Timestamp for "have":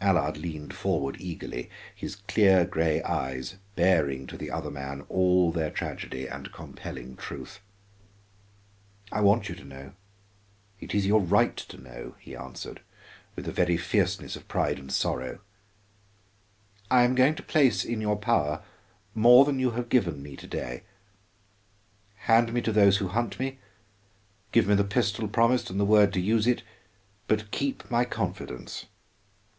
19.72-19.90